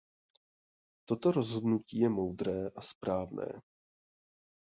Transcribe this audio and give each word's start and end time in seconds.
Toto 1.07 1.31
rozhodnutí 1.31 1.99
je 1.99 2.09
moudré 2.09 2.69
a 2.75 2.81
správné. 2.81 3.49